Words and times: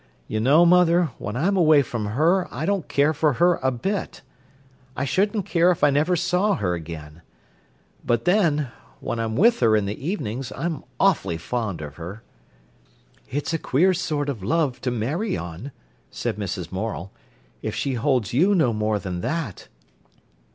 "You 0.27 0.39
know, 0.39 0.65
mother, 0.65 1.11
when 1.19 1.35
I'm 1.37 1.55
away 1.55 1.83
from 1.83 2.07
her 2.07 2.51
I 2.51 2.65
don't 2.65 2.87
care 2.87 3.13
for 3.13 3.33
her 3.33 3.59
a 3.61 3.69
bit. 3.69 4.23
I 4.97 5.05
shouldn't 5.05 5.45
care 5.45 5.69
if 5.69 5.83
I 5.83 5.91
never 5.91 6.15
saw 6.15 6.55
her 6.55 6.73
again. 6.73 7.21
But, 8.03 8.25
then, 8.25 8.69
when 8.99 9.19
I'm 9.19 9.35
with 9.35 9.59
her 9.59 9.75
in 9.75 9.85
the 9.85 10.03
evenings 10.03 10.51
I 10.53 10.65
am 10.65 10.83
awfully 10.99 11.37
fond 11.37 11.81
of 11.81 11.97
her." 11.97 12.23
"It's 13.29 13.53
a 13.53 13.59
queer 13.59 13.93
sort 13.93 14.27
of 14.27 14.41
love 14.43 14.81
to 14.81 14.89
marry 14.89 15.37
on," 15.37 15.71
said 16.09 16.35
Mrs. 16.35 16.71
Morel, 16.71 17.11
"if 17.61 17.75
she 17.75 17.93
holds 17.93 18.33
you 18.33 18.55
no 18.55 18.73
more 18.73 18.97
than 18.97 19.21
that!" 19.21 19.67